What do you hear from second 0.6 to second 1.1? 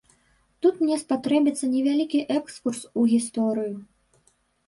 Тут мне